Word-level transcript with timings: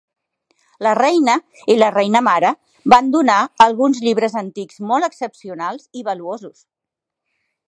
La 0.85 0.93
Reina 0.99 1.35
i 1.73 1.75
la 1.81 1.89
Reina 1.97 2.23
Mare 2.29 2.51
van 2.95 3.13
donar 3.17 3.37
alguns 3.69 4.03
llibres 4.07 4.39
antics 4.45 4.83
molts 4.93 5.11
excepcionals 5.11 5.89
i 6.03 6.07
valuosos. 6.13 6.69